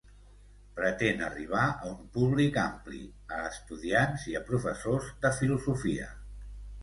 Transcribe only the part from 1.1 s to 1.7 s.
arribar